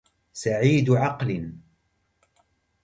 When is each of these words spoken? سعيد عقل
سعيد 0.33 0.89
عقل 0.89 1.53